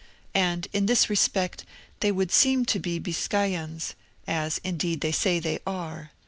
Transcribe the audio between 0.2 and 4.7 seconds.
And, in this respect, they would seem to be Biscayans, as,